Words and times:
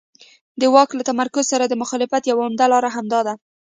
د 0.59 0.61
واک 0.73 0.89
له 0.97 1.03
تمرکز 1.09 1.45
سره 1.53 1.65
د 1.67 1.73
مخالفت 1.81 2.23
یو 2.25 2.37
عمده 2.45 2.65
لامل 2.71 2.93
همدا 2.95 3.19
دی. 3.27 3.35